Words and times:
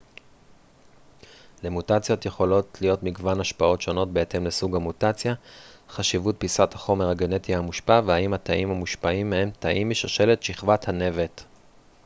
למוטציות 1.63 2.25
יכולות 2.25 2.77
להיות 2.81 3.03
מגוון 3.03 3.41
השפעות 3.41 3.81
שונות 3.81 4.11
בהתאם 4.13 4.45
לסוג 4.47 4.75
המוטציה 4.75 5.33
חשיבות 5.89 6.35
פיסת 6.39 6.73
החומר 6.73 7.09
הגנטי 7.09 7.55
המושפע 7.55 8.01
והאם 8.05 8.33
התאים 8.33 8.71
המושפעים 8.71 9.33
הם 9.33 9.49
תאים 9.59 9.89
משושלת 9.89 10.43
שכבת 10.43 10.87
הנבט 10.87 11.41